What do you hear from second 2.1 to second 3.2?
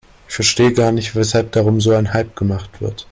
Hype gemacht wird.